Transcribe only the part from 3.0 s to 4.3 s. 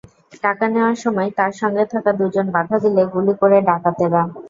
গুলি করে ডাকাতেরা।